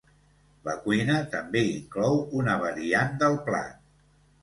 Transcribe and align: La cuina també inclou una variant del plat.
La 0.69 0.73
cuina 0.85 1.19
també 1.35 1.63
inclou 1.73 2.19
una 2.43 2.59
variant 2.67 3.17
del 3.25 3.43
plat. 3.51 3.83